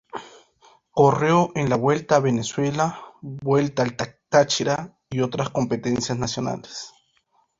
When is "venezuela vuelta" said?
2.21-3.83